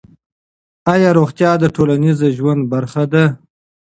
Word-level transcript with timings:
آیا 0.93 1.09
روغتیا 1.17 1.51
د 1.59 1.63
ټولنیز 1.75 2.19
ژوند 2.37 2.61
برخه 2.73 3.03
ده؟ 3.13 3.25